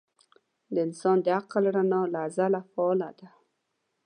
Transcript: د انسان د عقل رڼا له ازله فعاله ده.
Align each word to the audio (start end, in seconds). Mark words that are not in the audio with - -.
د 0.73 0.75
انسان 0.87 1.17
د 1.25 1.27
عقل 1.37 1.63
رڼا 1.75 2.01
له 2.13 2.19
ازله 2.27 2.61
فعاله 2.71 3.09
ده. 3.19 3.29